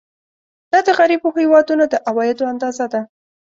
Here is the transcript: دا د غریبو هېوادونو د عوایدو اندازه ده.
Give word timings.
دا 0.71 0.79
د 0.87 0.89
غریبو 0.99 1.29
هېوادونو 1.37 1.83
د 1.89 1.95
عوایدو 2.09 2.49
اندازه 2.53 2.85
ده. 2.93 3.01